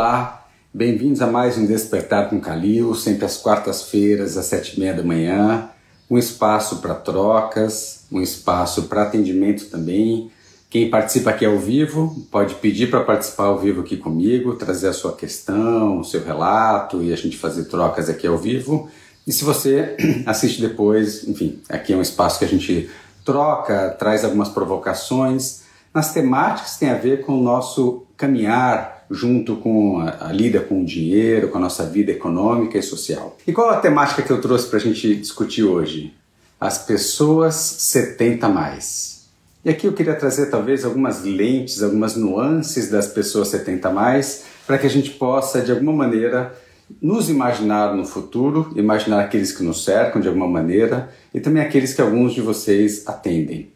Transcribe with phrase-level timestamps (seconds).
[0.00, 4.94] Olá, bem-vindos a mais um Despertar com Calil, sempre às quartas-feiras, às sete e meia
[4.94, 5.68] da manhã.
[6.10, 10.30] Um espaço para trocas, um espaço para atendimento também.
[10.70, 14.94] Quem participa aqui ao vivo pode pedir para participar ao vivo aqui comigo, trazer a
[14.94, 18.88] sua questão, o seu relato e a gente fazer trocas aqui ao vivo.
[19.26, 22.88] E se você assiste depois, enfim, aqui é um espaço que a gente
[23.22, 25.60] troca, traz algumas provocações
[25.92, 30.60] nas temáticas que tem a ver com o nosso caminhar junto com a, a, lida
[30.60, 33.36] com o dinheiro, com a nossa vida econômica e social.
[33.46, 36.14] E qual a temática que eu trouxe para a gente discutir hoje?
[36.60, 39.28] As pessoas 70 mais.
[39.64, 44.78] E aqui eu queria trazer talvez algumas lentes, algumas nuances das pessoas 70 mais, para
[44.78, 46.54] que a gente possa de alguma maneira
[47.00, 51.94] nos imaginar no futuro, imaginar aqueles que nos cercam de alguma maneira e também aqueles
[51.94, 53.70] que alguns de vocês atendem.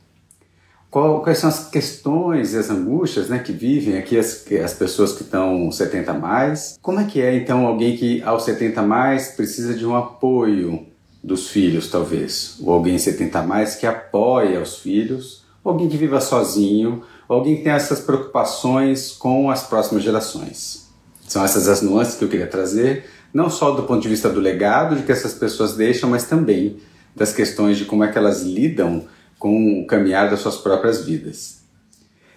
[0.95, 5.13] Qual, quais são as questões e as angústias né, que vivem aqui as, as pessoas
[5.13, 6.79] que estão 70 a mais?
[6.81, 10.87] Como é que é então alguém que aos 70 a mais precisa de um apoio
[11.21, 12.59] dos filhos, talvez?
[12.61, 15.43] Ou alguém 70 a mais que apoia os filhos?
[15.65, 17.03] Ou alguém que viva sozinho?
[17.29, 20.89] Ou alguém que tem essas preocupações com as próximas gerações?
[21.27, 24.39] São essas as nuances que eu queria trazer, não só do ponto de vista do
[24.39, 26.77] legado de que essas pessoas deixam, mas também
[27.17, 29.09] das questões de como é que elas lidam
[29.45, 31.59] com o caminhar das suas próprias vidas.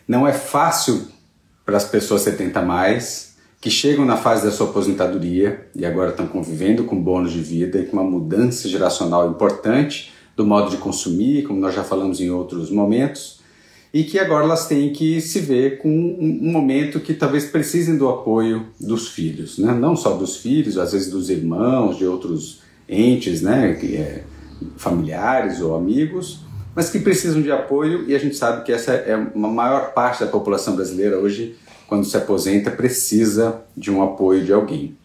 [0.05, 1.07] Não é fácil
[1.65, 6.27] para as pessoas 70 mais que chegam na fase da sua aposentadoria e agora estão
[6.27, 11.43] convivendo com bônus de vida e com uma mudança geracional importante do modo de consumir,
[11.43, 13.39] como nós já falamos em outros momentos,
[13.93, 18.09] e que agora elas têm que se ver com um momento que talvez precisem do
[18.09, 19.73] apoio dos filhos, né?
[19.73, 23.79] não só dos filhos, às vezes dos irmãos, de outros entes, né?
[23.81, 24.23] é,
[24.75, 26.45] familiares ou amigos,
[26.77, 30.23] mas que precisam de apoio e a gente sabe que essa é uma maior parte
[30.23, 31.55] da população brasileira hoje,
[31.87, 34.95] quando se aposenta, precisa de um apoio de alguém.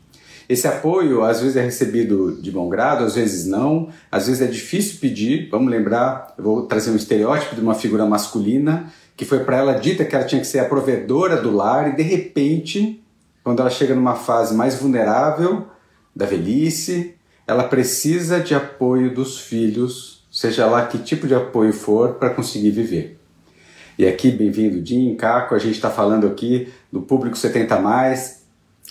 [0.46, 4.46] Esse apoio às vezes é recebido de bom grado, às vezes não, às vezes é
[4.48, 5.48] difícil pedir.
[5.50, 9.72] Vamos lembrar, eu vou trazer um estereótipo de uma figura masculina que foi para ela
[9.72, 13.02] dita que ela tinha que ser a provedora do lar e de repente,
[13.42, 15.68] quando ela chega numa fase mais vulnerável
[16.14, 17.14] da velhice,
[17.46, 22.70] ela precisa de apoio dos filhos seja lá que tipo de apoio for para conseguir
[22.70, 23.20] viver.
[23.98, 28.42] E aqui, bem-vindo, Jim, Caco, a gente está falando aqui do público 70 mais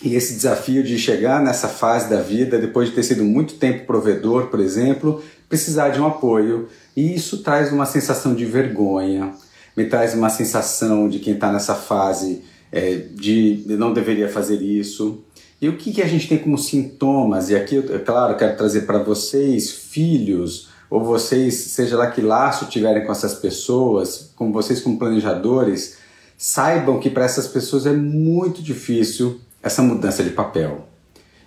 [0.04, 3.84] e esse desafio de chegar nessa fase da vida, depois de ter sido muito tempo
[3.84, 6.68] provedor, por exemplo, precisar de um apoio.
[6.96, 9.32] E isso traz uma sensação de vergonha,
[9.76, 15.24] me traz uma sensação de quem está nessa fase é, de não deveria fazer isso.
[15.60, 17.50] E o que, que a gente tem como sintomas?
[17.50, 22.66] E aqui, é claro, quero trazer para vocês, filhos, ou vocês, seja lá que laço
[22.66, 25.96] tiverem com essas pessoas, como vocês como planejadores,
[26.36, 30.86] saibam que para essas pessoas é muito difícil essa mudança de papel.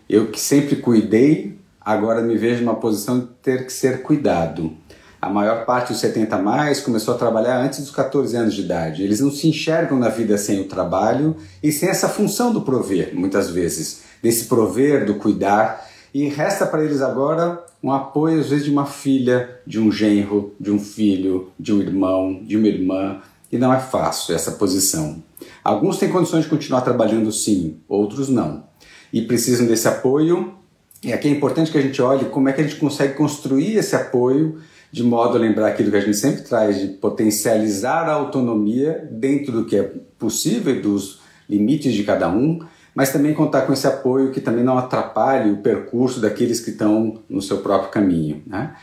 [0.10, 4.74] Eu que sempre cuidei, agora me vejo numa posição de ter que ser cuidado.
[5.22, 9.04] A maior parte dos 70 mais começou a trabalhar antes dos 14 anos de idade.
[9.04, 13.12] Eles não se enxergam na vida sem o trabalho e sem essa função do prover,
[13.14, 15.88] muitas vezes, desse prover, do cuidar.
[16.12, 20.56] E resta para eles agora um apoio, às vezes, de uma filha, de um genro,
[20.60, 25.24] de um filho, de um irmão, de uma irmã, e não é fácil essa posição.
[25.64, 28.64] Alguns têm condições de continuar trabalhando sim, outros não.
[29.14, 30.56] E precisam desse apoio.
[31.04, 33.76] E aqui é importante que a gente olhe como é que a gente consegue construir
[33.76, 34.58] esse apoio
[34.92, 39.52] de modo a lembrar aquilo que a gente sempre traz de potencializar a autonomia dentro
[39.52, 42.62] do que é possível e dos limites de cada um,
[42.96, 47.22] mas também contar com esse apoio que também não atrapalhe o percurso daqueles que estão
[47.30, 48.42] no seu próprio caminho.
[48.48, 48.74] Né?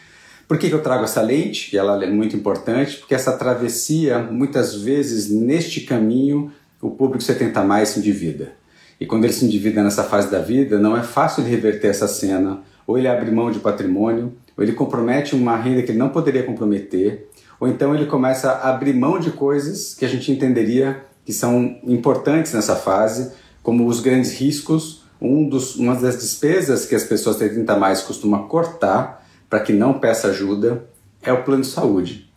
[0.47, 1.75] Por que, que eu trago essa lente?
[1.75, 7.89] Ela é muito importante porque essa travessia, muitas vezes, neste caminho, o público 70 mais
[7.89, 8.53] se endivida.
[9.01, 12.07] E quando ele se endivida nessa fase da vida, não é fácil de reverter essa
[12.07, 12.61] cena.
[12.87, 16.43] Ou ele abre mão de patrimônio, ou ele compromete uma renda que ele não poderia
[16.43, 17.29] comprometer,
[17.59, 21.79] ou então ele começa a abrir mão de coisas que a gente entenderia que são
[21.85, 23.33] importantes nessa fase,
[23.63, 28.49] como os grandes riscos, um dos, uma das despesas que as pessoas 30 mais costumam
[28.49, 30.85] cortar para que não peça ajuda
[31.23, 32.31] é o plano de saúde.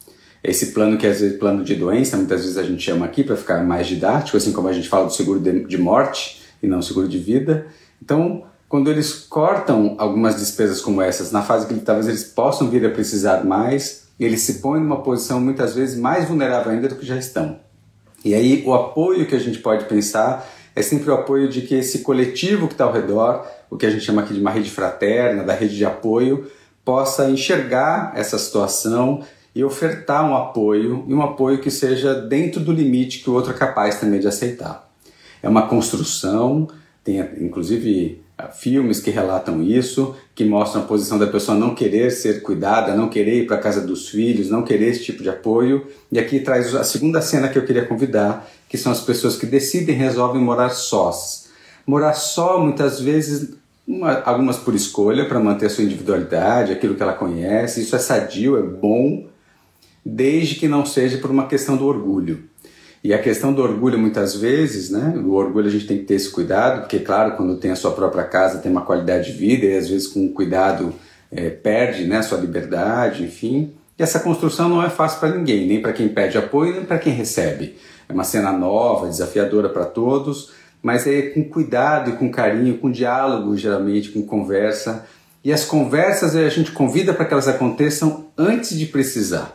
[0.44, 3.36] Esse plano que é vezes plano de doença, muitas vezes a gente chama aqui para
[3.36, 6.84] ficar mais didático, assim como a gente fala do seguro de, de morte e não
[6.84, 7.66] seguro de vida.
[8.00, 12.86] Então, quando eles cortam algumas despesas como essas, na fase que talvez eles possam vir
[12.86, 17.06] a precisar mais, eles se põem numa posição muitas vezes mais vulnerável ainda do que
[17.06, 17.60] já estão.
[18.24, 21.74] E aí o apoio que a gente pode pensar é sempre o apoio de que
[21.76, 24.70] esse coletivo que está ao redor, o que a gente chama aqui de uma rede
[24.70, 26.52] fraterna, da rede de apoio,
[26.84, 29.24] possa enxergar essa situação
[29.56, 33.52] e ofertar um apoio, e um apoio que seja dentro do limite que o outro
[33.52, 34.92] é capaz também de aceitar.
[35.42, 36.68] É uma construção,
[37.04, 38.22] tem inclusive
[38.54, 43.10] filmes que relatam isso, que mostram a posição da pessoa não querer ser cuidada, não
[43.10, 45.88] querer ir para a casa dos filhos, não querer esse tipo de apoio.
[46.12, 49.46] E aqui traz a segunda cena que eu queria convidar, que são as pessoas que
[49.46, 51.50] decidem e resolvem morar sós.
[51.88, 53.54] Morar só, muitas vezes,
[53.88, 57.82] uma, algumas por escolha, para manter a sua individualidade, aquilo que ela conhece.
[57.82, 59.28] Isso é sadio, é bom,
[60.06, 62.44] desde que não seja por uma questão do orgulho.
[63.06, 65.14] E a questão do orgulho, muitas vezes, né?
[65.24, 67.92] O orgulho a gente tem que ter esse cuidado, porque, claro, quando tem a sua
[67.92, 70.92] própria casa, tem uma qualidade de vida e às vezes com cuidado
[71.32, 73.76] é, perde né, a sua liberdade, enfim.
[73.96, 76.98] E essa construção não é fácil para ninguém, nem para quem pede apoio, nem para
[76.98, 77.76] quem recebe.
[78.10, 82.90] É uma cena nova, desafiadora para todos, mas é com cuidado e com carinho, com
[82.90, 85.06] diálogo, geralmente, com conversa.
[85.44, 89.55] E as conversas a gente convida para que elas aconteçam antes de precisar.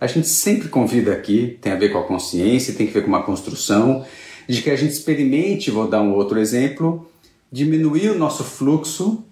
[0.00, 3.08] A gente sempre convida aqui, tem a ver com a consciência, tem a ver com
[3.08, 4.04] uma construção,
[4.48, 7.10] de que a gente experimente, vou dar um outro exemplo,
[7.50, 9.24] diminuir o nosso fluxo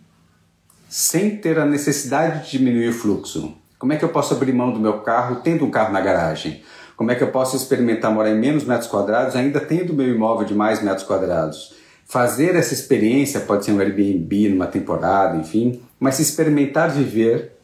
[0.88, 3.54] sem ter a necessidade de diminuir o fluxo.
[3.78, 6.62] Como é que eu posso abrir mão do meu carro tendo um carro na garagem?
[6.96, 10.46] Como é que eu posso experimentar morar em menos metros quadrados ainda tendo meu imóvel
[10.46, 11.74] de mais metros quadrados?
[12.06, 17.55] Fazer essa experiência, pode ser um Airbnb numa temporada, enfim, mas experimentar viver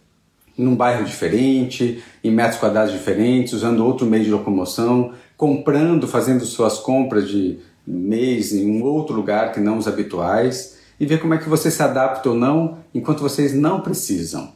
[0.56, 6.78] num bairro diferente, em metros quadrados diferentes, usando outro meio de locomoção, comprando, fazendo suas
[6.78, 11.38] compras de mês em um outro lugar que não os habituais e ver como é
[11.38, 14.52] que você se adapta ou não enquanto vocês não precisam.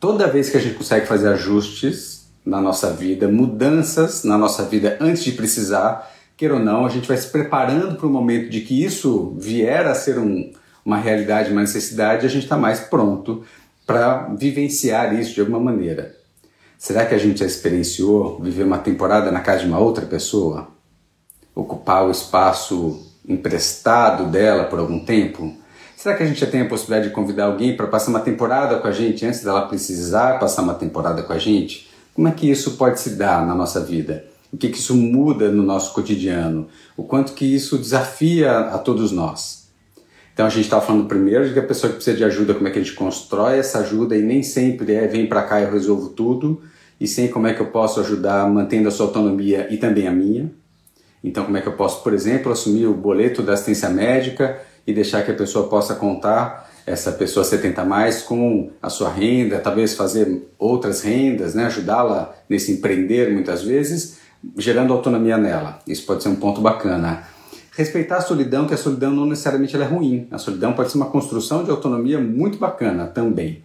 [0.00, 4.96] Toda vez que a gente consegue fazer ajustes na nossa vida, mudanças na nossa vida
[5.00, 8.60] antes de precisar, queira ou não, a gente vai se preparando para o momento de
[8.60, 10.52] que isso vier a ser um,
[10.84, 13.42] uma realidade, uma necessidade, a gente está mais pronto
[13.86, 16.14] para vivenciar isso de alguma maneira.
[16.78, 20.68] Será que a gente já experienciou viver uma temporada na casa de uma outra pessoa?
[21.54, 25.54] Ocupar o espaço emprestado dela por algum tempo?
[25.96, 28.78] Será que a gente já tem a possibilidade de convidar alguém para passar uma temporada
[28.78, 31.88] com a gente antes dela precisar passar uma temporada com a gente?
[32.12, 34.26] Como é que isso pode se dar na nossa vida?
[34.52, 36.68] O que, que isso muda no nosso cotidiano?
[36.96, 39.63] O quanto que isso desafia a todos nós?
[40.34, 42.66] Então a gente estava falando primeiro de que a pessoa que precisa de ajuda, como
[42.66, 45.64] é que a gente constrói essa ajuda e nem sempre é vem para cá e
[45.64, 46.60] eu resolvo tudo,
[47.00, 50.12] e sem como é que eu posso ajudar mantendo a sua autonomia e também a
[50.12, 50.50] minha.
[51.22, 54.92] Então como é que eu posso, por exemplo, assumir o boleto da assistência médica e
[54.92, 59.94] deixar que a pessoa possa contar essa pessoa 70 mais com a sua renda, talvez
[59.94, 64.18] fazer outras rendas, né, ajudá-la nesse empreender muitas vezes,
[64.58, 65.78] gerando autonomia nela.
[65.86, 67.26] Isso pode ser um ponto bacana
[67.76, 70.28] respeitar a solidão, que a solidão não necessariamente é ruim.
[70.30, 73.62] A solidão pode ser uma construção de autonomia muito bacana também.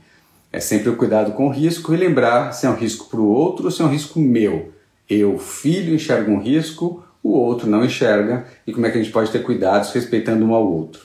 [0.51, 3.27] É sempre o cuidado com o risco e lembrar se é um risco para o
[3.27, 4.73] outro ou se é um risco meu.
[5.07, 9.13] Eu, filho, enxergo um risco, o outro não enxerga e como é que a gente
[9.13, 11.01] pode ter cuidados respeitando um ao outro.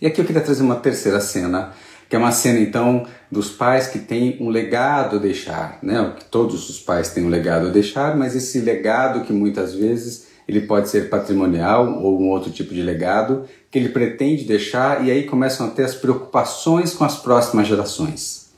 [0.00, 1.72] E aqui eu queria trazer uma terceira cena,
[2.10, 6.14] que é uma cena então dos pais que têm um legado a deixar, né?
[6.30, 10.62] Todos os pais têm um legado a deixar, mas esse legado que muitas vezes ele
[10.62, 15.24] pode ser patrimonial ou um outro tipo de legado que ele pretende deixar e aí
[15.24, 18.50] começam a ter as preocupações com as próximas gerações.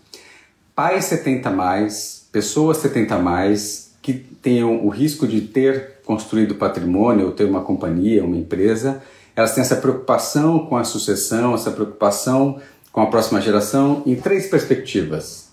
[0.75, 7.33] Pais 70 mais, pessoas 70 mais que tenham o risco de ter construído patrimônio ou
[7.33, 9.03] ter uma companhia, uma empresa,
[9.37, 12.61] elas têm essa preocupação com a sucessão, essa preocupação
[12.93, 15.49] com a próxima geração em três perspectivas.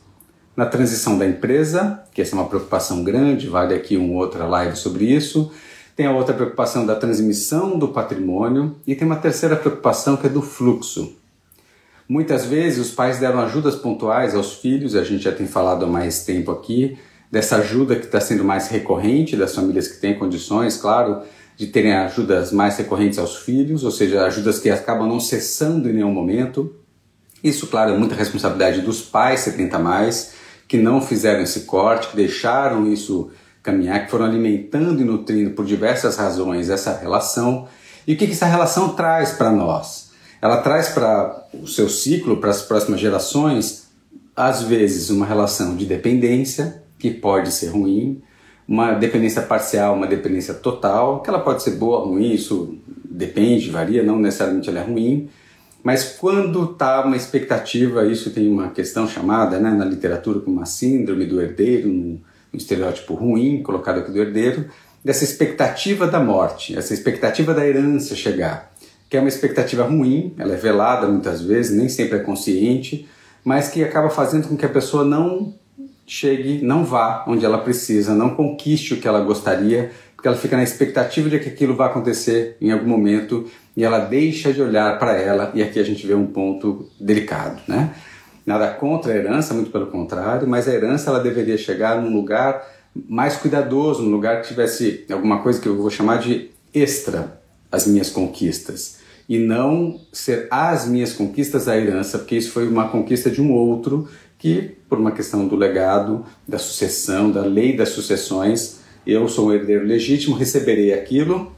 [0.55, 4.75] Na transição da empresa, que essa é uma preocupação grande, vale aqui uma outra live
[4.75, 5.51] sobre isso
[6.01, 10.29] tem a outra preocupação da transmissão do patrimônio e tem uma terceira preocupação que é
[10.31, 11.15] do fluxo.
[12.09, 15.87] Muitas vezes os pais deram ajudas pontuais aos filhos, a gente já tem falado há
[15.87, 16.97] mais tempo aqui,
[17.29, 21.21] dessa ajuda que está sendo mais recorrente das famílias que têm condições, claro,
[21.55, 25.93] de terem ajudas mais recorrentes aos filhos, ou seja, ajudas que acabam não cessando em
[25.93, 26.73] nenhum momento.
[27.43, 30.33] Isso, claro, é muita responsabilidade dos pais 70 mais,
[30.67, 33.29] que não fizeram esse corte, que deixaram isso
[33.61, 37.67] caminhar, que foram alimentando e nutrindo por diversas razões essa relação.
[38.07, 40.11] E o que, que essa relação traz para nós?
[40.41, 43.87] Ela traz para o seu ciclo, para as próximas gerações,
[44.35, 48.21] às vezes uma relação de dependência, que pode ser ruim,
[48.67, 54.01] uma dependência parcial, uma dependência total, que ela pode ser boa ruim, isso depende, varia,
[54.01, 55.29] não necessariamente ela é ruim,
[55.83, 60.65] mas quando está uma expectativa, isso tem uma questão chamada né, na literatura como uma
[60.65, 62.19] síndrome do herdeiro,
[62.53, 64.65] um estereótipo ruim colocado aqui do herdeiro,
[65.03, 68.71] dessa expectativa da morte, essa expectativa da herança chegar,
[69.09, 73.07] que é uma expectativa ruim, ela é velada muitas vezes, nem sempre é consciente,
[73.43, 75.53] mas que acaba fazendo com que a pessoa não
[76.05, 80.55] chegue, não vá onde ela precisa, não conquiste o que ela gostaria, porque ela fica
[80.55, 84.99] na expectativa de que aquilo vai acontecer em algum momento e ela deixa de olhar
[84.99, 87.95] para ela, e aqui a gente vê um ponto delicado, né?
[88.45, 92.65] Nada contra a herança, muito pelo contrário, mas a herança ela deveria chegar num lugar
[93.07, 97.87] mais cuidadoso, num lugar que tivesse alguma coisa que eu vou chamar de extra as
[97.87, 98.99] minhas conquistas.
[99.29, 103.53] E não ser as minhas conquistas a herança, porque isso foi uma conquista de um
[103.53, 109.47] outro que, por uma questão do legado, da sucessão, da lei das sucessões, eu sou
[109.47, 111.51] um herdeiro legítimo, receberei aquilo,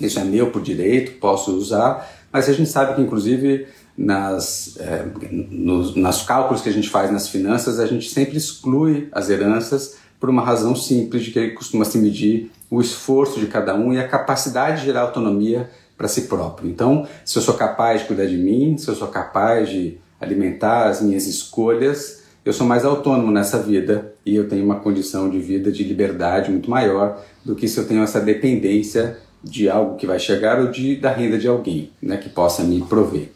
[0.00, 3.66] isso é meu por direito, posso usar, mas a gente sabe que, inclusive,
[3.96, 9.28] nas, é, nos, cálculos que a gente faz nas finanças, a gente sempre exclui as
[9.28, 13.92] heranças por uma razão simples de que costuma se medir o esforço de cada um
[13.92, 16.70] e a capacidade de gerar autonomia para si próprio.
[16.70, 20.88] Então, se eu sou capaz de cuidar de mim, se eu sou capaz de alimentar
[20.88, 25.38] as minhas escolhas, eu sou mais autônomo nessa vida e eu tenho uma condição de
[25.38, 30.06] vida de liberdade muito maior do que se eu tenho essa dependência de algo que
[30.06, 33.30] vai chegar ou de, da renda de alguém né, que possa me prover.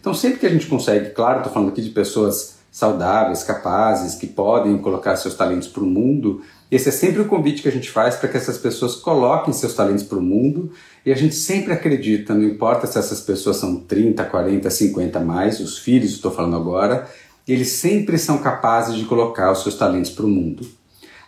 [0.00, 4.26] Então, sempre que a gente consegue, claro, estou falando aqui de pessoas saudáveis, capazes, que
[4.26, 6.42] podem colocar seus talentos para o mundo.
[6.70, 9.74] Esse é sempre o convite que a gente faz para que essas pessoas coloquem seus
[9.74, 10.70] talentos para o mundo
[11.04, 15.58] e a gente sempre acredita, não importa se essas pessoas são 30, 40, 50 mais,
[15.58, 17.08] os filhos, estou falando agora,
[17.46, 20.66] eles sempre são capazes de colocar os seus talentos para o mundo.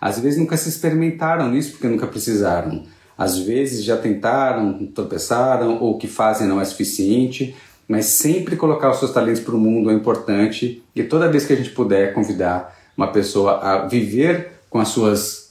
[0.00, 2.84] Às vezes nunca se experimentaram nisso porque nunca precisaram.
[3.20, 7.54] Às vezes já tentaram, tropeçaram, ou o que fazem não é suficiente,
[7.86, 11.52] mas sempre colocar os seus talentos para o mundo é importante e toda vez que
[11.52, 15.50] a gente puder convidar uma pessoa a viver com as suas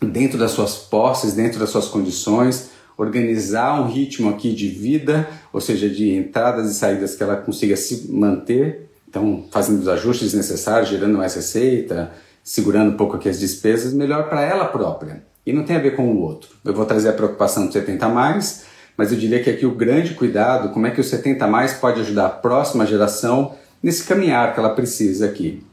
[0.00, 5.60] dentro das suas posses, dentro das suas condições, organizar um ritmo aqui de vida, ou
[5.60, 10.88] seja, de entradas e saídas que ela consiga se manter, então fazendo os ajustes necessários,
[10.88, 12.12] gerando mais receita,
[12.44, 15.28] segurando um pouco aqui as despesas, melhor para ela própria.
[15.44, 16.50] E não tem a ver com o outro.
[16.64, 18.64] Eu vou trazer a preocupação de 70 mais,
[18.96, 22.00] mas eu diria que aqui o grande cuidado, como é que o 70 mais pode
[22.00, 25.64] ajudar a próxima geração nesse caminhar que ela precisa aqui.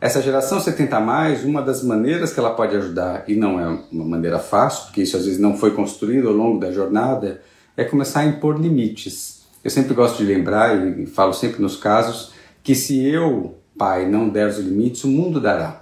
[0.00, 4.04] Essa geração 70 mais, uma das maneiras que ela pode ajudar, e não é uma
[4.04, 7.42] maneira fácil, porque isso às vezes não foi construído ao longo da jornada,
[7.76, 9.42] é começar a impor limites.
[9.62, 14.30] Eu sempre gosto de lembrar, e falo sempre nos casos, que se eu, pai, não
[14.30, 15.79] der os limites, o mundo dará.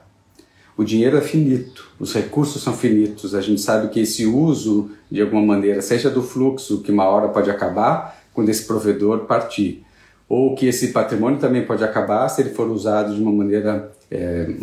[0.78, 5.20] O dinheiro é finito, os recursos são finitos, a gente sabe que esse uso, de
[5.20, 9.84] alguma maneira, seja do fluxo, que uma hora pode acabar quando esse provedor partir,
[10.28, 14.54] ou que esse patrimônio também pode acabar se ele for usado de uma maneira é,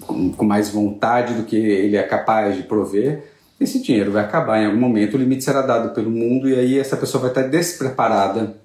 [0.00, 3.24] com, mais vontade do que ele é capaz de prover,
[3.60, 4.62] esse dinheiro vai acabar.
[4.62, 7.42] Em algum momento, o limite será dado pelo mundo e aí essa pessoa vai estar
[7.42, 8.56] despreparada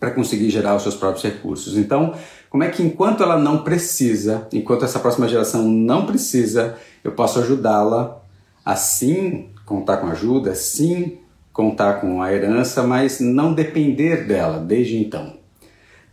[0.00, 1.76] para conseguir gerar os seus próprios recursos.
[1.76, 2.14] Então,
[2.56, 7.38] como é que enquanto ela não precisa, enquanto essa próxima geração não precisa, eu posso
[7.38, 8.18] ajudá-la
[8.64, 11.18] a sim contar com ajuda, sim
[11.52, 15.34] contar com a herança, mas não depender dela desde então.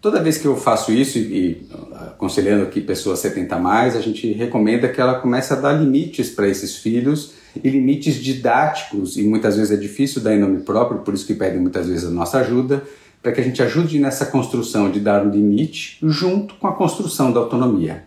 [0.02, 1.66] Toda vez que eu faço isso, e,
[2.08, 6.50] aconselhando aqui pessoas 70 mais, a gente recomenda que ela comece a dar limites para
[6.50, 11.14] esses filhos e limites didáticos, e muitas vezes é difícil dar em nome próprio, por
[11.14, 12.84] isso que pedem muitas vezes a nossa ajuda,
[13.24, 17.32] para que a gente ajude nessa construção de dar um limite junto com a construção
[17.32, 18.04] da autonomia.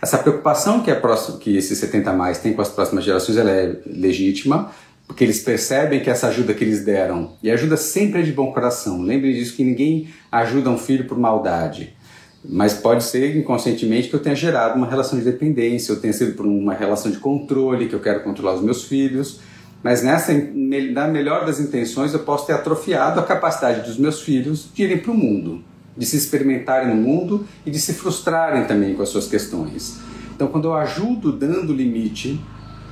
[0.00, 3.76] Essa preocupação que, a próxima, que esses 70 mais têm com as próximas gerações é
[3.84, 4.70] legítima,
[5.04, 8.52] porque eles percebem que essa ajuda que eles deram, e ajuda sempre é de bom
[8.52, 11.96] coração, lembre disso que ninguém ajuda um filho por maldade,
[12.44, 16.34] mas pode ser inconscientemente que eu tenha gerado uma relação de dependência, eu tenha sido
[16.34, 19.40] por uma relação de controle, que eu quero controlar os meus filhos,
[19.82, 24.68] mas nessa, na melhor das intenções, eu posso ter atrofiado a capacidade dos meus filhos
[24.74, 25.62] de irem para o mundo,
[25.96, 29.98] de se experimentarem no mundo e de se frustrarem também com as suas questões.
[30.34, 32.40] Então, quando eu ajudo dando limite,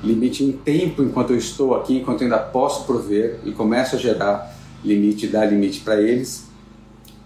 [0.02, 3.98] limite em tempo enquanto eu estou aqui, enquanto eu ainda posso prover, e começo a
[3.98, 6.46] gerar limite, dar limite para eles,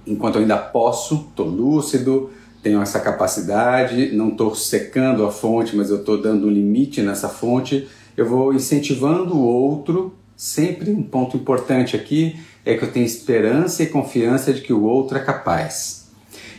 [0.07, 2.31] enquanto eu ainda posso, estou lúcido,
[2.63, 7.29] tenho essa capacidade, não estou secando a fonte, mas eu estou dando um limite nessa
[7.29, 7.87] fonte
[8.19, 10.13] eu vou incentivando o outro.
[10.37, 14.83] Sempre um ponto importante aqui é que eu tenho esperança e confiança de que o
[14.83, 16.09] outro é capaz.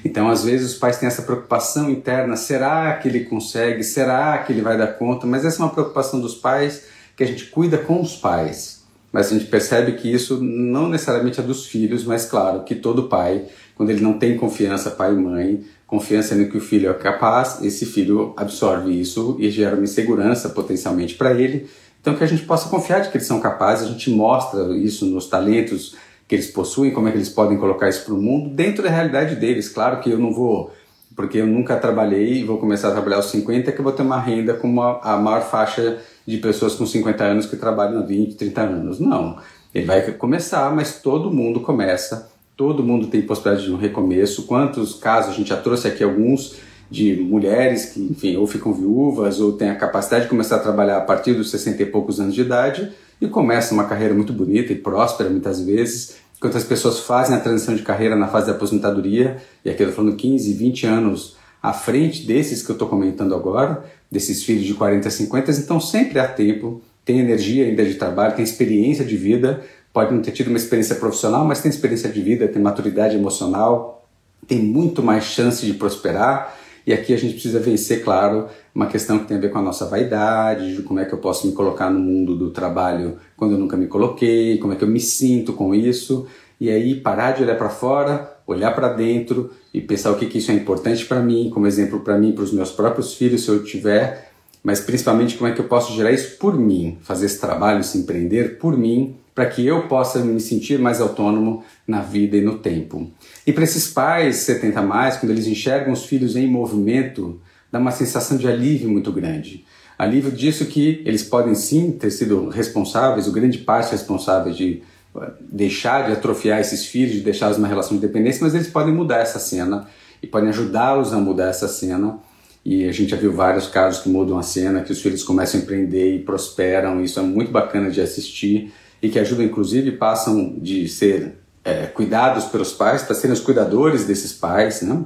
[0.03, 3.83] Então, às vezes, os pais têm essa preocupação interna: será que ele consegue?
[3.83, 5.27] Será que ele vai dar conta?
[5.27, 6.85] Mas essa é uma preocupação dos pais
[7.17, 8.79] que a gente cuida com os pais.
[9.11, 13.09] Mas a gente percebe que isso não necessariamente é dos filhos, mas claro que todo
[13.09, 16.93] pai, quando ele não tem confiança, pai e mãe, confiança no que o filho é
[16.93, 21.67] capaz, esse filho absorve isso e gera uma insegurança potencialmente para ele.
[21.99, 25.07] Então, que a gente possa confiar de que eles são capazes, a gente mostra isso
[25.07, 25.95] nos talentos
[26.27, 28.89] que eles possuem, como é que eles podem colocar isso para o mundo, dentro da
[28.89, 29.67] realidade deles.
[29.67, 30.71] Claro que eu não vou,
[31.15, 34.03] porque eu nunca trabalhei e vou começar a trabalhar aos 50, que eu vou ter
[34.03, 38.05] uma renda como a, a maior faixa de pessoas com 50 anos que trabalham há
[38.05, 38.99] 20, 30 anos.
[38.99, 39.37] Não.
[39.73, 44.43] Ele vai começar, mas todo mundo começa, todo mundo tem possibilidade de um recomeço.
[44.43, 46.57] Quantos casos, a gente já trouxe aqui alguns,
[46.91, 50.97] de mulheres que, enfim, ou ficam viúvas ou têm a capacidade de começar a trabalhar
[50.97, 54.73] a partir dos 60 e poucos anos de idade e começam uma carreira muito bonita
[54.73, 56.17] e próspera muitas vezes.
[56.41, 60.03] Quantas pessoas fazem a transição de carreira na fase da aposentadoria, e aqui eu estou
[60.03, 64.73] falando 15, 20 anos à frente desses que eu estou comentando agora, desses filhos de
[64.73, 69.63] 40, 50, então sempre há tempo, tem energia ainda de trabalho, tem experiência de vida,
[69.99, 74.07] pode não ter tido uma experiência profissional, mas tem experiência de vida, tem maturidade emocional,
[74.47, 79.19] tem muito mais chance de prosperar e aqui a gente precisa vencer, claro, uma questão
[79.19, 81.51] que tem a ver com a nossa vaidade, de como é que eu posso me
[81.51, 85.01] colocar no mundo do trabalho quando eu nunca me coloquei, como é que eu me
[85.01, 86.25] sinto com isso.
[86.61, 90.37] E aí parar de olhar para fora, olhar para dentro e pensar o que, que
[90.37, 93.49] isso é importante para mim, como exemplo para mim, para os meus próprios filhos, se
[93.49, 94.31] eu tiver,
[94.63, 97.97] mas principalmente como é que eu posso gerar isso por mim, fazer esse trabalho, se
[97.97, 102.57] empreender por mim, para que eu possa me sentir mais autônomo na vida e no
[102.57, 103.09] tempo.
[103.47, 107.39] E para esses pais 70 mais, quando eles enxergam os filhos em movimento,
[107.71, 109.65] dá uma sensação de alívio muito grande.
[109.97, 114.83] Alívio disso que eles podem sim ter sido responsáveis, o grande parte responsável de
[115.15, 118.93] eh, deixar de atrofiar esses filhos, de deixá-los numa relação de dependência, mas eles podem
[118.93, 119.87] mudar essa cena
[120.21, 122.19] e podem ajudá-los a mudar essa cena.
[122.65, 125.61] E a gente já viu vários casos que mudam a cena, que os filhos começam
[125.61, 127.01] a empreender e prosperam.
[127.01, 132.45] Isso é muito bacana de assistir e que ajudam, inclusive, passam de ser é, cuidados
[132.45, 135.03] pelos pais para serem os cuidadores desses pais, né?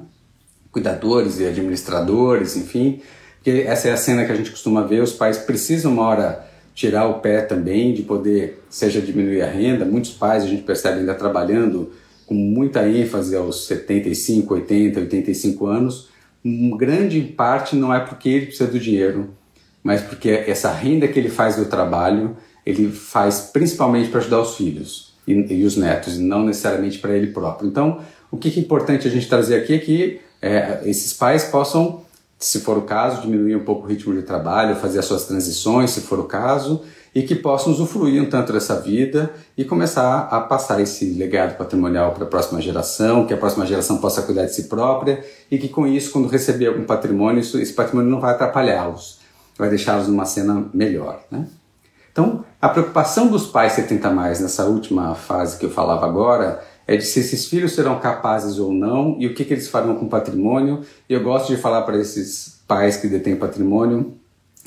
[0.72, 3.02] cuidadores e administradores, enfim.
[3.36, 6.48] Porque essa é a cena que a gente costuma ver, os pais precisam uma hora
[6.74, 11.00] tirar o pé também, de poder, seja diminuir a renda, muitos pais a gente percebe
[11.00, 11.92] ainda trabalhando
[12.26, 16.10] com muita ênfase aos 75, 80, 85 anos,
[16.78, 19.36] grande parte não é porque ele precisa do dinheiro,
[19.84, 24.56] mas porque essa renda que ele faz do trabalho ele faz principalmente para ajudar os
[24.56, 27.70] filhos e, e, os netos, e não necessariamente para ele próprio.
[27.70, 28.00] Então,
[28.32, 32.02] o que é importante a gente trazer aqui é que é, esses pais possam,
[32.38, 35.92] se for o caso, diminuir um pouco o ritmo de trabalho, fazer as suas transições,
[35.92, 36.82] se for o caso,
[37.16, 42.12] e que possam usufruir um tanto dessa vida e começar a passar esse legado patrimonial
[42.12, 45.70] para a próxima geração, que a próxima geração possa cuidar de si própria e que
[45.70, 49.20] com isso, quando receber algum patrimônio, isso, esse patrimônio não vai atrapalhá-los,
[49.58, 51.22] vai deixá-los numa cena melhor.
[51.30, 51.46] Né?
[52.14, 56.96] Então, a preocupação dos pais 70 mais nessa última fase que eu falava agora é
[56.96, 60.06] de se esses filhos serão capazes ou não e o que, que eles farão com
[60.06, 60.82] o patrimônio.
[61.10, 64.14] E eu gosto de falar para esses pais que detêm patrimônio,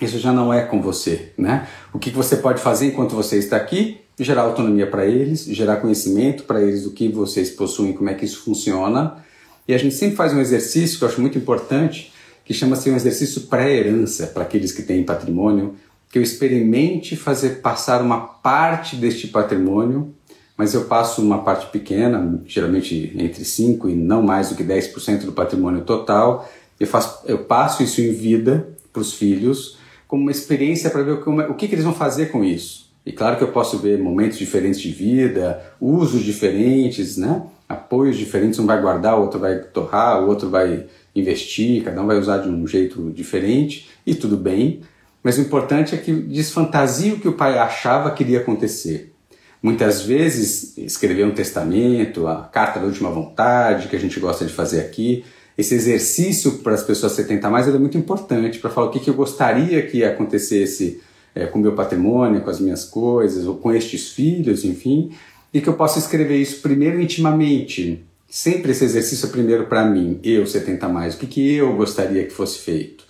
[0.00, 1.68] isso já não é com você, né?
[1.92, 4.00] O que, que você pode fazer enquanto você está aqui?
[4.18, 8.24] Gerar autonomia para eles, gerar conhecimento para eles do que vocês possuem, como é que
[8.24, 9.24] isso funciona.
[9.68, 12.12] E a gente sempre faz um exercício que eu acho muito importante,
[12.44, 15.74] que chama-se um exercício pré-herança para aqueles que têm patrimônio
[16.10, 20.14] que eu experimente fazer passar uma parte deste patrimônio,
[20.56, 25.24] mas eu passo uma parte pequena, geralmente entre 5 e não mais do que 10%
[25.24, 26.48] do patrimônio total,
[26.80, 31.20] eu, faço, eu passo isso em vida para os filhos, como uma experiência para ver
[31.20, 32.86] como, o que, que eles vão fazer com isso.
[33.04, 37.42] E claro que eu posso ver momentos diferentes de vida, usos diferentes, né?
[37.68, 42.06] apoios diferentes, um vai guardar, o outro vai torrar, o outro vai investir, cada um
[42.06, 44.80] vai usar de um jeito diferente, e tudo bem,
[45.26, 49.12] mas o importante é que desfantasia o que o pai achava que iria acontecer.
[49.60, 54.52] Muitas vezes, escrever um testamento, a carta da última vontade, que a gente gosta de
[54.52, 55.24] fazer aqui,
[55.58, 59.10] esse exercício para as pessoas 70 mais é muito importante para falar o que, que
[59.10, 61.00] eu gostaria que acontecesse
[61.34, 65.10] é, com o meu patrimônio, com as minhas coisas, ou com estes filhos, enfim,
[65.52, 68.00] e que eu possa escrever isso primeiro intimamente.
[68.30, 72.30] Sempre esse exercício primeiro para mim, eu 70 mais, o que, que eu gostaria que
[72.30, 73.05] fosse feito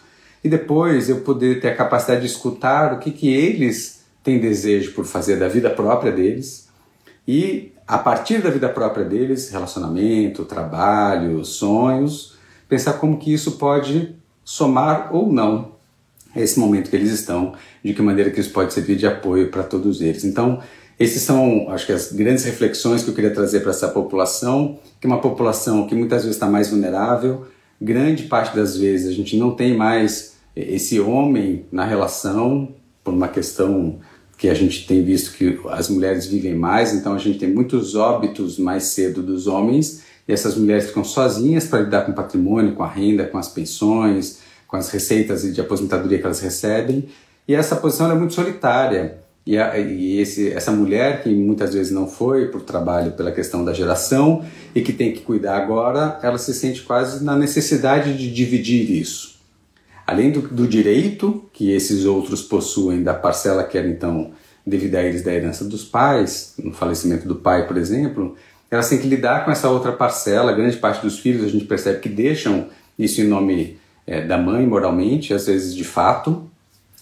[0.46, 4.92] e depois eu poder ter a capacidade de escutar o que, que eles têm desejo
[4.92, 6.68] por fazer da vida própria deles
[7.26, 12.36] e a partir da vida própria deles, relacionamento, trabalho, sonhos,
[12.68, 15.72] pensar como que isso pode somar ou não
[16.32, 17.54] a esse momento que eles estão,
[17.84, 20.22] de que maneira que isso pode servir de apoio para todos eles.
[20.22, 20.60] Então,
[20.96, 25.08] esses são, acho que as grandes reflexões que eu queria trazer para essa população, que
[25.08, 27.48] é uma população que muitas vezes está mais vulnerável,
[27.82, 33.28] grande parte das vezes a gente não tem mais esse homem na relação, por uma
[33.28, 34.00] questão
[34.38, 37.94] que a gente tem visto que as mulheres vivem mais, então a gente tem muitos
[37.94, 42.74] óbitos mais cedo dos homens, e essas mulheres ficam sozinhas para lidar com o patrimônio,
[42.74, 47.04] com a renda, com as pensões, com as receitas de aposentadoria que elas recebem,
[47.46, 49.18] e essa posição é muito solitária.
[49.46, 53.64] E, a, e esse, essa mulher, que muitas vezes não foi por trabalho pela questão
[53.64, 58.28] da geração e que tem que cuidar agora, ela se sente quase na necessidade de
[58.32, 59.35] dividir isso.
[60.06, 64.32] Além do, do direito que esses outros possuem da parcela que era então
[64.66, 68.36] devido a eles da herança dos pais, no falecimento do pai, por exemplo,
[68.70, 70.52] elas têm que lidar com essa outra parcela.
[70.52, 72.66] Grande parte dos filhos a gente percebe que deixam
[72.98, 76.48] isso em nome é, da mãe moralmente, às vezes de fato,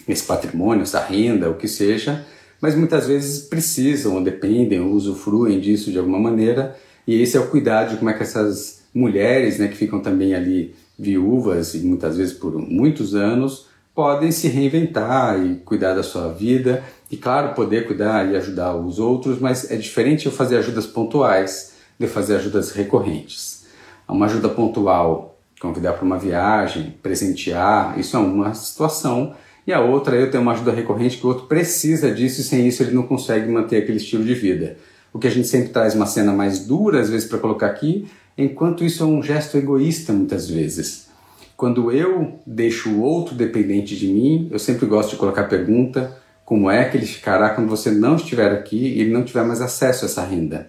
[0.06, 2.24] esse patrimônio, essa renda, o que seja,
[2.60, 6.76] mas muitas vezes precisam, ou dependem, ou usufruem disso de alguma maneira.
[7.06, 10.34] E esse é o cuidado de como é que essas mulheres, né, que ficam também
[10.34, 16.28] ali viúvas e muitas vezes por muitos anos, podem se reinventar e cuidar da sua
[16.28, 20.86] vida e, claro, poder cuidar e ajudar os outros, mas é diferente eu fazer ajudas
[20.86, 23.66] pontuais de fazer ajudas recorrentes.
[24.08, 29.34] Uma ajuda pontual, convidar para uma viagem, presentear, isso é uma situação,
[29.66, 32.66] e a outra eu tenho uma ajuda recorrente que o outro precisa disso e sem
[32.66, 34.76] isso ele não consegue manter aquele estilo de vida.
[35.12, 38.06] O que a gente sempre traz uma cena mais dura, às vezes, para colocar aqui,
[38.36, 41.08] enquanto isso é um gesto egoísta muitas vezes.
[41.56, 46.16] Quando eu deixo o outro dependente de mim, eu sempre gosto de colocar a pergunta:
[46.44, 49.60] como é que ele ficará quando você não estiver aqui e ele não tiver mais
[49.60, 50.68] acesso a essa renda?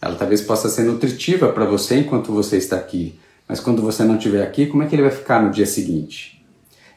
[0.00, 4.16] Ela talvez possa ser nutritiva para você enquanto você está aqui, mas quando você não
[4.16, 6.44] estiver aqui, como é que ele vai ficar no dia seguinte?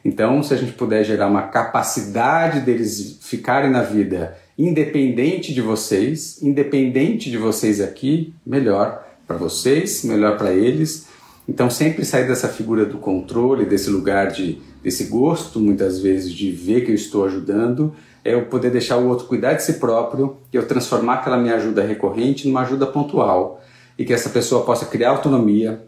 [0.04, 6.42] Então, se a gente puder gerar uma capacidade deles ficarem na vida independente de vocês,
[6.42, 11.10] independente de vocês aqui, melhor para vocês, melhor para eles
[11.48, 16.50] então sempre sair dessa figura do controle, desse lugar de desse gosto muitas vezes de
[16.50, 20.38] ver que eu estou ajudando, é eu poder deixar o outro cuidar de si próprio
[20.52, 23.62] e eu transformar aquela minha ajuda recorrente numa ajuda pontual
[23.96, 25.86] e que essa pessoa possa criar autonomia.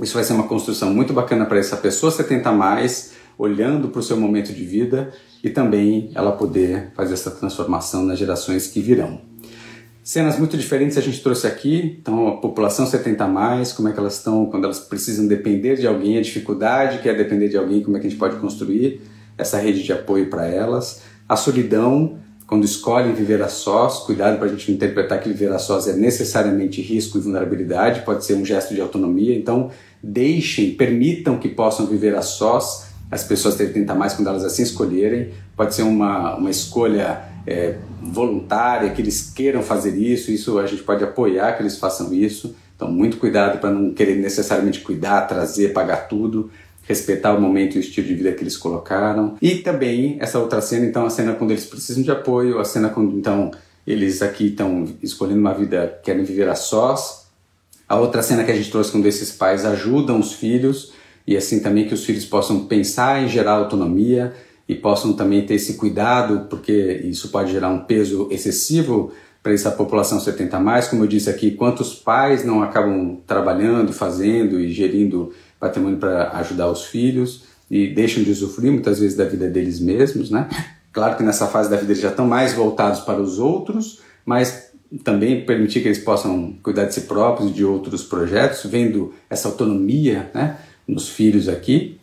[0.00, 4.02] Isso vai ser uma construção muito bacana para essa pessoa 70 mais, olhando para o
[4.02, 5.12] seu momento de vida
[5.44, 9.29] e também ela poder fazer essa transformação nas gerações que virão.
[10.02, 13.98] Cenas muito diferentes a gente trouxe aqui, então a população 70 mais, como é que
[13.98, 17.82] elas estão quando elas precisam depender de alguém, a dificuldade que é depender de alguém,
[17.82, 19.02] como é que a gente pode construir
[19.36, 24.46] essa rede de apoio para elas, a solidão, quando escolhem viver a sós, cuidado para
[24.46, 28.34] a gente não interpretar que viver a sós é necessariamente risco e vulnerabilidade, pode ser
[28.34, 29.70] um gesto de autonomia, então
[30.02, 35.30] deixem, permitam que possam viver a sós, as pessoas 70 mais quando elas assim escolherem,
[35.56, 40.82] pode ser uma, uma escolha é, voluntária, que eles queiram fazer isso, isso a gente
[40.82, 42.54] pode apoiar que eles façam isso.
[42.76, 46.50] Então, muito cuidado para não querer necessariamente cuidar, trazer, pagar tudo,
[46.82, 49.36] respeitar o momento e o estilo de vida que eles colocaram.
[49.40, 52.88] E também essa outra cena, então, a cena quando eles precisam de apoio, a cena
[52.88, 53.50] quando então
[53.86, 57.26] eles aqui estão escolhendo uma vida, querem viver a sós.
[57.88, 60.92] A outra cena que a gente trouxe quando esses pais ajudam os filhos
[61.26, 64.32] e assim também que os filhos possam pensar em gerar autonomia
[64.70, 69.10] e possam também ter esse cuidado, porque isso pode gerar um peso excessivo
[69.42, 74.60] para essa população 70 mais, como eu disse aqui, quantos pais não acabam trabalhando, fazendo
[74.60, 79.48] e gerindo patrimônio para ajudar os filhos e deixam de usufruir muitas vezes da vida
[79.48, 80.48] deles mesmos, né?
[80.92, 84.70] Claro que nessa fase da vida eles já estão mais voltados para os outros, mas
[85.02, 89.48] também permitir que eles possam cuidar de si próprios e de outros projetos, vendo essa
[89.48, 91.98] autonomia, né, nos filhos aqui.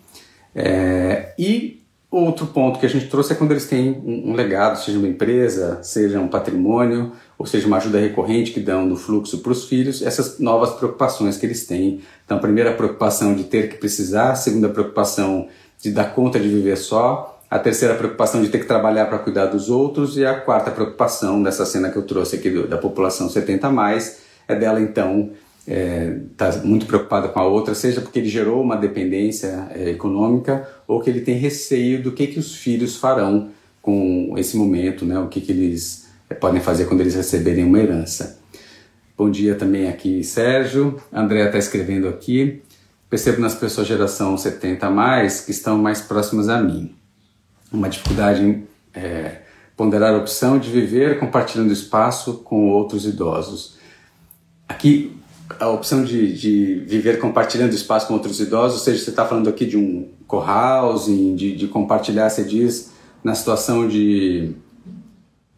[0.53, 1.77] É, e
[2.09, 5.79] Outro ponto que a gente trouxe é quando eles têm um, legado, seja uma empresa,
[5.83, 10.01] seja um patrimônio, ou seja uma ajuda recorrente que dão no fluxo para os filhos,
[10.01, 12.01] essas novas preocupações que eles têm.
[12.23, 15.49] Então, a primeira preocupação de ter que precisar, a segunda preocupação
[15.81, 19.47] de dar conta de viver só, a terceira preocupação de ter que trabalhar para cuidar
[19.47, 23.29] dos outros e a quarta preocupação dessa cena que eu trouxe aqui do, da população
[23.29, 25.31] 70 mais é dela então
[25.65, 30.67] está é, muito preocupado com a outra, seja porque ele gerou uma dependência é, econômica
[30.87, 33.49] ou que ele tem receio do que, que os filhos farão
[33.81, 35.19] com esse momento, né?
[35.19, 38.39] o que, que eles é, podem fazer quando eles receberem uma herança.
[39.17, 41.01] Bom dia também aqui, Sérgio.
[41.11, 42.61] André está escrevendo aqui.
[43.09, 46.95] Percebo nas pessoas geração 70 mais que estão mais próximas a mim.
[47.71, 49.41] Uma dificuldade em é,
[49.75, 53.77] ponderar a opção de viver compartilhando espaço com outros idosos.
[54.67, 55.15] Aqui
[55.59, 59.49] a opção de, de viver compartilhando espaço com outros idosos, ou seja, você está falando
[59.49, 62.91] aqui de um co-housing, de, de compartilhar, você diz,
[63.23, 64.51] na situação de.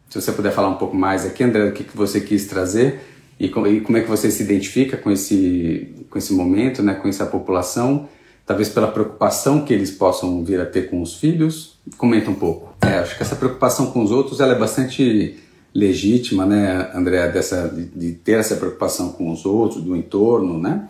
[0.09, 3.01] Se você puder falar um pouco mais aqui, André, o que, que você quis trazer
[3.39, 6.95] e como, e como é que você se identifica com esse, com esse momento, né,
[6.95, 8.09] com essa população,
[8.45, 11.79] talvez pela preocupação que eles possam vir a ter com os filhos.
[11.97, 12.75] Comenta um pouco.
[12.81, 15.37] É, acho que essa preocupação com os outros ela é bastante
[15.73, 20.89] legítima, né, André, dessa, de, de, ter essa preocupação com os outros, do entorno, né?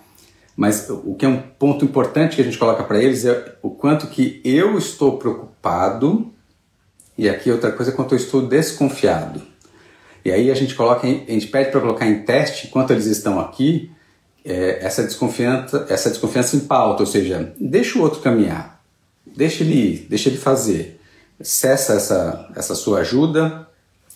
[0.60, 3.70] Mas o que é um ponto importante que a gente coloca para eles é o
[3.70, 6.34] quanto que eu estou preocupado
[7.18, 9.42] e aqui outra coisa quanto eu estou desconfiado.
[10.26, 13.40] E aí a gente coloca, a gente pede para colocar em teste enquanto eles estão
[13.40, 13.90] aqui
[14.44, 18.84] é, essa desconfiança, essa desconfiança em pauta, ou seja, deixa o outro caminhar.
[19.26, 21.00] deixa ele ir, deixa ele fazer.
[21.40, 23.66] Cessa essa, essa sua ajuda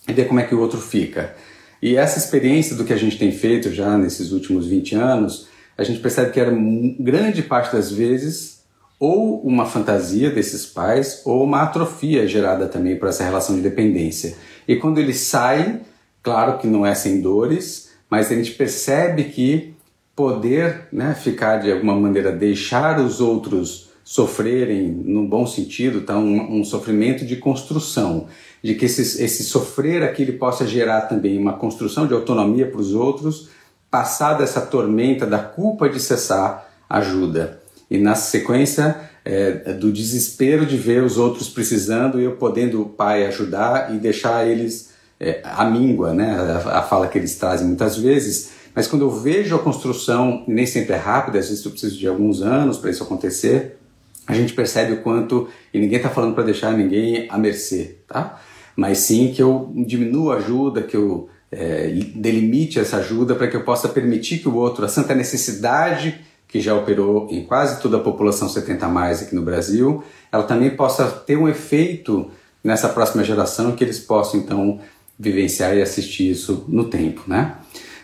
[0.09, 1.33] e vê como é que o outro fica.
[1.81, 5.83] E essa experiência do que a gente tem feito já nesses últimos 20 anos, a
[5.83, 6.51] gente percebe que era
[6.99, 8.63] grande parte das vezes
[8.99, 14.35] ou uma fantasia desses pais ou uma atrofia gerada também por essa relação de dependência.
[14.67, 15.81] E quando ele sai,
[16.21, 19.73] claro que não é sem dores, mas a gente percebe que
[20.15, 26.17] poder né, ficar de alguma maneira, deixar os outros sofrerem no bom sentido, tá?
[26.17, 28.27] um, um sofrimento de construção,
[28.61, 32.79] de que esse, esse sofrer aqui ele possa gerar também uma construção de autonomia para
[32.79, 33.49] os outros,
[33.93, 37.61] passar dessa tormenta da culpa de cessar ajuda.
[37.91, 42.89] E na sequência é, do desespero de ver os outros precisando e eu podendo o
[42.89, 46.35] pai ajudar e deixar eles é, míngua, né?
[46.65, 48.53] A, a, fala que eles trazem muitas vezes.
[48.73, 52.07] Mas quando eu vejo a construção, nem sempre é rápida, às vezes eu preciso de
[52.07, 53.77] alguns anos para isso acontecer,
[54.25, 58.41] a gente percebe o quanto, e ninguém está falando para deixar ninguém à mercê, tá?
[58.75, 63.55] Mas sim que eu diminua a ajuda, que eu é, delimite essa ajuda para que
[63.55, 67.97] eu possa permitir que o outro, a santa necessidade que já operou em quase toda
[67.97, 72.29] a população 70 mais aqui no Brasil, ela também possa ter um efeito
[72.63, 74.79] nessa próxima geração que eles possam então
[75.19, 77.55] vivenciar e assistir isso no tempo, né?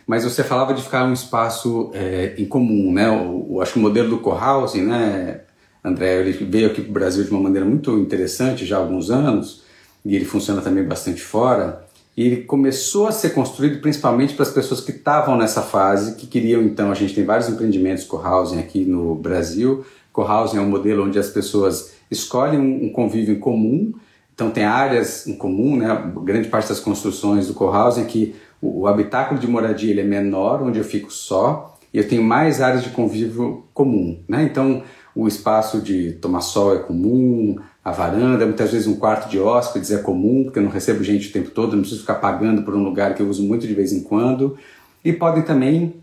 [0.06, 3.10] Mas você falava de ficar um espaço é, em comum, né?
[3.12, 5.42] O, acho que o modelo do co-housing, né,
[5.84, 9.12] André, ele veio aqui para o Brasil de uma maneira muito interessante já há alguns
[9.12, 9.64] anos
[10.04, 11.86] e ele funciona também bastante fora.
[12.20, 16.28] E ele começou a ser construído principalmente para as pessoas que estavam nessa fase, que
[16.28, 16.92] queriam então.
[16.92, 19.86] A gente tem vários empreendimentos co-housing aqui no Brasil.
[20.12, 23.94] Co-housing é um modelo onde as pessoas escolhem um convívio em comum
[24.40, 26.14] então tem áreas em comum, né?
[26.24, 30.06] Grande parte das construções do co-housing é que o, o habitáculo de moradia ele é
[30.06, 34.44] menor, onde eu fico só, e eu tenho mais áreas de convívio comum, né?
[34.44, 34.82] Então
[35.14, 37.58] o espaço de tomar sol é comum,
[37.90, 41.30] a varanda, muitas vezes um quarto de hóspedes é comum, porque eu não recebo gente
[41.30, 43.74] o tempo todo, não preciso ficar pagando por um lugar que eu uso muito de
[43.74, 44.58] vez em quando.
[45.04, 45.96] E podem também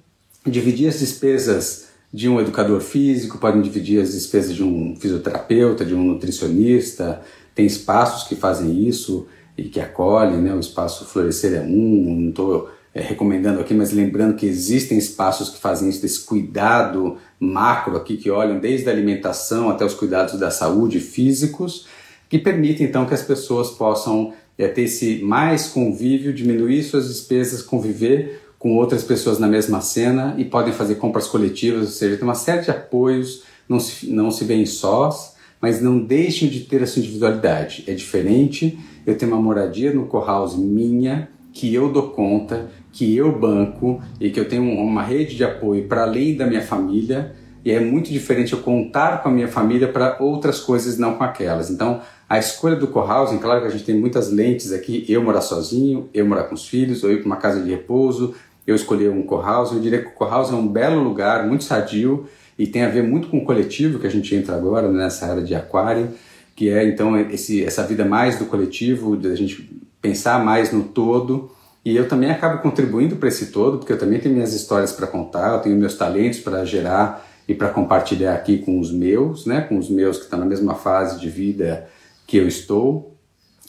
[0.44, 5.94] dividir as despesas de um educador físico, podem dividir as despesas de um fisioterapeuta, de
[5.94, 7.20] um nutricionista,
[7.54, 10.54] tem espaços que fazem isso e que acolhem, né?
[10.54, 15.50] o espaço Florescer é um, não estou é, recomendando aqui, mas lembrando que existem espaços
[15.50, 20.40] que fazem isso, desse cuidado macro aqui, que olham desde a alimentação até os cuidados
[20.40, 21.86] da saúde físicos,
[22.26, 27.60] que permitem então que as pessoas possam é, ter esse mais convívio, diminuir suas despesas,
[27.60, 32.24] conviver com outras pessoas na mesma cena e podem fazer compras coletivas, ou seja, tem
[32.24, 36.80] uma série de apoios, não se, não se veem sós, mas não deixem de ter
[36.80, 37.84] essa individualidade.
[37.86, 43.30] É diferente eu ter uma moradia no co-house minha, que eu dou conta, que eu
[43.30, 47.36] banco e que eu tenho uma rede de apoio para além da minha família.
[47.62, 51.22] E é muito diferente eu contar com a minha família para outras coisas, não com
[51.22, 51.68] aquelas.
[51.68, 55.42] Então, a escolha do co-housing, claro que a gente tem muitas lentes aqui, eu morar
[55.42, 58.34] sozinho, eu morar com os filhos, ou ir para uma casa de repouso,
[58.66, 59.76] eu escolher um co-housing.
[59.76, 62.26] Eu diria que o co-housing é um belo lugar, muito sadio,
[62.58, 65.42] e tem a ver muito com o coletivo que a gente entra agora nessa área
[65.42, 66.08] de aquário,
[66.54, 69.68] que é então esse, essa vida mais do coletivo, de a gente
[70.00, 71.50] pensar mais no todo.
[71.86, 75.06] E eu também acabo contribuindo para esse todo, porque eu também tenho minhas histórias para
[75.06, 79.60] contar, eu tenho meus talentos para gerar e para compartilhar aqui com os meus, né,
[79.60, 81.88] com os meus que estão na mesma fase de vida
[82.26, 83.14] que eu estou.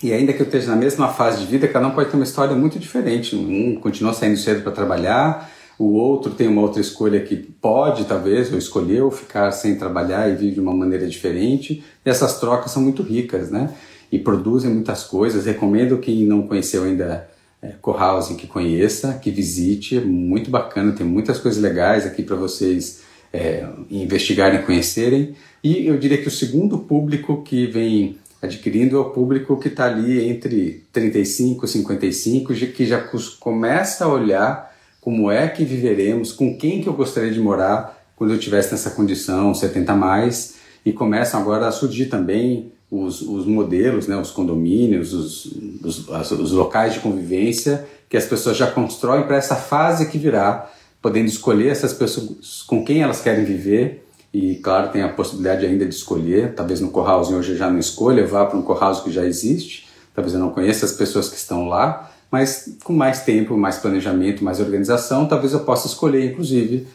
[0.02, 2.24] E ainda que eu esteja na mesma fase de vida, cada um pode ter uma
[2.24, 3.36] história muito diferente.
[3.36, 8.52] Um continua saindo cedo para trabalhar, o outro tem uma outra escolha que pode, talvez,
[8.52, 11.84] ou escolheu ficar sem trabalhar e vive de uma maneira diferente.
[12.04, 13.72] E essas trocas são muito ricas, né?
[14.12, 15.46] E produzem muitas coisas.
[15.46, 19.98] Recomendo quem não conheceu ainda é, Co-Housing que conheça, que visite.
[19.98, 23.02] É muito bacana, tem muitas coisas legais aqui para vocês
[23.34, 25.36] é, investigarem conhecerem.
[25.64, 29.86] E eu diria que o segundo público que vem adquirindo é o público que está
[29.86, 33.04] ali entre 35 e 55, que já
[33.40, 38.34] começa a olhar como é que viveremos, com quem que eu gostaria de morar quando
[38.34, 44.08] eu tivesse nessa condição 70 mais e começam agora a surgir também os, os modelos,
[44.08, 45.46] né, os condomínios, os,
[45.84, 50.72] os, os locais de convivência que as pessoas já constroem para essa fase que virá,
[51.02, 54.06] podendo escolher essas pessoas com quem elas querem viver.
[54.34, 58.26] E claro tem a possibilidade ainda de escolher, talvez no co-housing hoje já não escolha,
[58.26, 61.68] vá para um co-housing que já existe, talvez eu não conheça as pessoas que estão
[61.68, 66.88] lá, mas com mais tempo, mais planejamento, mais organização, talvez eu possa escolher, inclusive,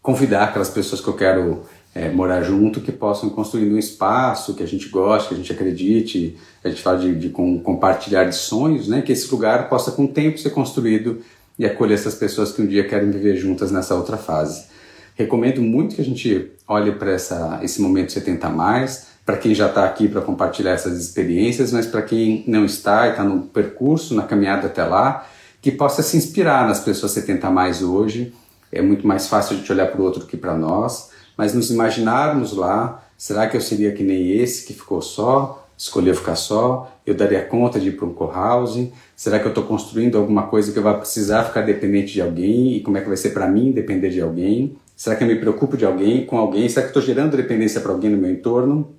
[0.00, 1.62] convidar aquelas pessoas que eu quero
[1.96, 5.50] é, morar junto, que possam construir um espaço que a gente goste, que a gente
[5.50, 9.00] acredite, a gente fala de, de com, compartilhar de sonhos, né?
[9.00, 11.22] que esse lugar possa com o tempo ser construído
[11.58, 14.66] e acolher essas pessoas que um dia querem viver juntas nessa outra fase.
[15.14, 17.14] Recomendo muito que a gente olhe para
[17.62, 22.02] esse momento 70 mais, para quem já está aqui para compartilhar essas experiências, mas para
[22.02, 25.26] quem não está e está no percurso, na caminhada até lá,
[25.62, 28.34] que possa se inspirar nas pessoas 70 mais hoje.
[28.70, 32.52] É muito mais fácil gente olhar para o outro que para nós, mas nos imaginarmos
[32.52, 35.66] lá, será que eu seria que nem esse que ficou só?
[35.76, 36.90] escolher ficar só?
[37.04, 38.92] Eu daria conta de ir para um co-housing?
[39.14, 42.76] Será que eu estou construindo alguma coisa que eu vou precisar ficar dependente de alguém?
[42.76, 44.76] E como é que vai ser para mim depender de alguém?
[44.96, 46.68] Será que eu me preocupo de alguém, com alguém?
[46.68, 48.94] Será que estou gerando dependência para alguém no meu entorno?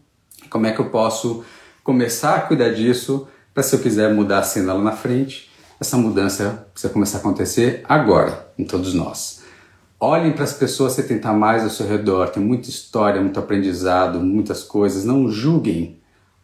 [0.49, 1.43] Como é que eu posso
[1.83, 5.97] começar a cuidar disso para se eu quiser mudar a cena lá na frente, essa
[5.97, 9.36] mudança precisa começar a acontecer agora, em todos nós.
[9.99, 14.61] Olhem para as pessoas 70 mais ao seu redor, tem muita história, muito aprendizado, muitas
[14.61, 15.03] coisas.
[15.03, 15.97] Não julguem,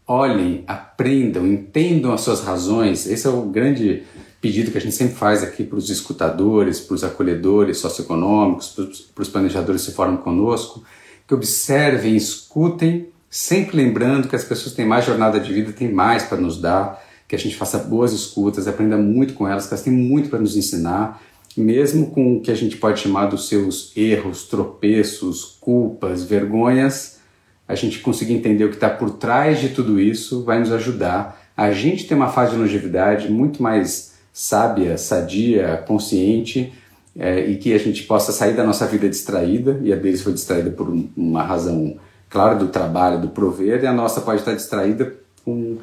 [0.07, 3.05] olhem, aprendam, entendam as suas razões.
[3.05, 4.03] Esse é o grande
[4.41, 8.75] pedido que a gente sempre faz aqui para os escutadores, para os acolhedores socioeconômicos,
[9.13, 10.83] para os planejadores que se formam conosco,
[11.27, 16.23] que observem, escutem, sempre lembrando que as pessoas têm mais jornada de vida, têm mais
[16.23, 19.83] para nos dar, que a gente faça boas escutas, aprenda muito com elas, que elas
[19.83, 21.21] têm muito para nos ensinar,
[21.57, 27.19] mesmo com o que a gente pode chamar dos seus erros, tropeços, culpas, vergonhas,
[27.67, 31.41] a gente conseguir entender o que está por trás de tudo isso vai nos ajudar
[31.55, 36.73] a gente ter uma fase de longevidade muito mais sábia, sadia, consciente
[37.15, 40.33] é, e que a gente possa sair da nossa vida distraída, e a deles foi
[40.33, 41.97] distraída por uma razão
[42.29, 45.13] clara do trabalho, do prover, e a nossa pode estar distraída
[45.45, 45.77] com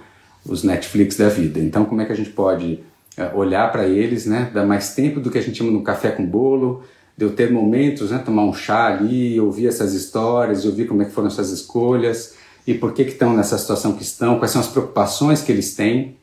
[0.45, 1.61] os Netflix da vida.
[1.61, 2.81] Então, como é que a gente pode
[3.35, 6.25] olhar para eles, né, dar mais tempo do que a gente chama no café com
[6.25, 6.83] bolo,
[7.17, 11.05] de eu ter momentos, né, tomar um chá ali, ouvir essas histórias, ouvir como é
[11.05, 12.35] que foram essas escolhas
[12.67, 15.75] e por que, que estão nessa situação que estão, quais são as preocupações que eles
[15.75, 16.17] têm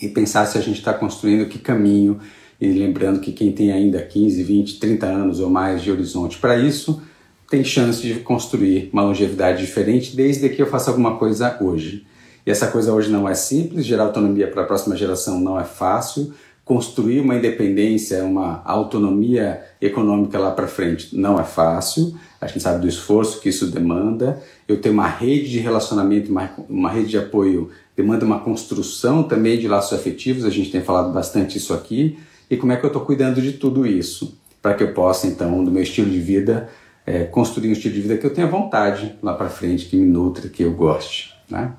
[0.00, 2.18] e pensar se a gente está construindo que caminho,
[2.60, 6.56] e lembrando que quem tem ainda 15, 20, 30 anos ou mais de horizonte para
[6.56, 7.02] isso,
[7.50, 12.06] tem chance de construir uma longevidade diferente desde que eu faça alguma coisa hoje.
[12.46, 15.64] E essa coisa hoje não é simples, gerar autonomia para a próxima geração não é
[15.64, 16.32] fácil,
[16.64, 22.14] construir uma independência, uma autonomia econômica lá para frente não é fácil.
[22.40, 24.40] A gente sabe do esforço que isso demanda.
[24.66, 29.58] Eu tenho uma rede de relacionamento, uma, uma rede de apoio demanda uma construção também
[29.58, 32.18] de laços afetivos, a gente tem falado bastante isso aqui,
[32.50, 35.64] e como é que eu estou cuidando de tudo isso, para que eu possa, então,
[35.64, 36.68] do meu estilo de vida,
[37.06, 40.04] é, construir um estilo de vida que eu tenha vontade lá para frente, que me
[40.04, 41.34] nutra, que eu goste.
[41.48, 41.72] Né?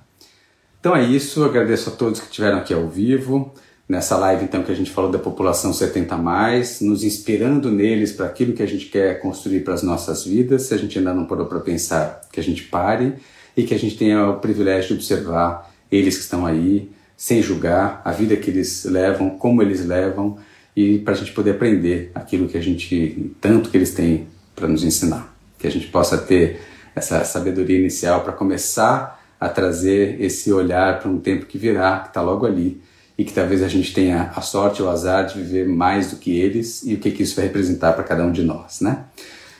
[0.79, 3.53] Então é isso, agradeço a todos que estiveram aqui ao vivo,
[3.89, 8.27] nessa live então que a gente falou da população 70 mais, nos inspirando neles para
[8.27, 11.25] aquilo que a gente quer construir para as nossas vidas, se a gente ainda não
[11.25, 13.15] parou para pensar, que a gente pare
[13.55, 18.01] e que a gente tenha o privilégio de observar eles que estão aí, sem julgar
[18.05, 20.37] a vida que eles levam, como eles levam,
[20.75, 24.67] e para a gente poder aprender aquilo que a gente, tanto que eles têm para
[24.67, 25.35] nos ensinar.
[25.57, 26.61] Que a gente possa ter
[26.95, 32.09] essa sabedoria inicial para começar a trazer esse olhar para um tempo que virá, que
[32.09, 32.81] está logo ali,
[33.17, 36.39] e que talvez a gente tenha a sorte ou azar de viver mais do que
[36.39, 39.05] eles e o que, que isso vai representar para cada um de nós, né?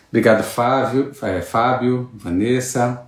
[0.10, 3.08] Obrigado, Fábio, é, Fábio, Vanessa,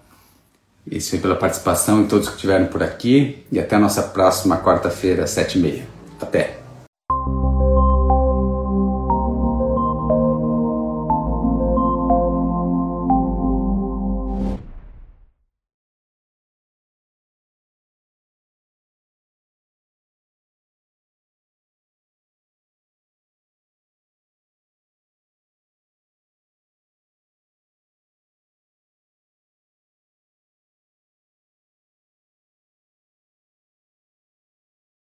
[0.92, 3.46] isso foi pela participação e todos que estiveram por aqui.
[3.52, 5.84] E até a nossa próxima quarta-feira, às sete e meia.
[6.20, 6.59] Até!